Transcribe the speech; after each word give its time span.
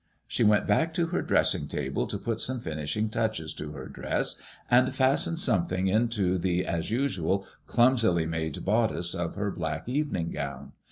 She 0.27 0.43
went 0.43 0.65
back 0.65 0.95
to 0.95 1.05
her 1.13 1.21
dressing 1.21 1.67
table 1.67 2.07
to 2.07 2.17
put 2.17 2.41
some 2.41 2.59
finishing 2.59 3.07
touches 3.09 3.53
to 3.53 3.73
her 3.73 3.85
dress 3.85 4.41
and 4.67 4.95
fasten 4.95 5.37
something 5.37 5.85
into 5.89 6.39
the 6.39 6.65
as 6.65 6.89
usual 6.89 7.45
clumsily 7.67 8.25
made 8.25 8.65
bodice 8.65 9.13
of 9.13 9.35
her 9.35 9.51
black 9.51 9.87
evening 9.87 10.31
gown. 10.31 10.71